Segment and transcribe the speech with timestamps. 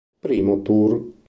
[0.19, 0.91] Primo tour...